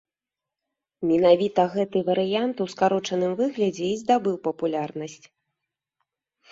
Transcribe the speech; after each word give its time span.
Менавіта 1.09 1.65
гэты 1.75 2.03
варыянт 2.09 2.65
у 2.65 2.69
скарочаным 2.73 3.31
выглядзе 3.43 3.85
і 3.91 3.93
здабыў 4.05 4.35
папулярнасць. 4.51 5.25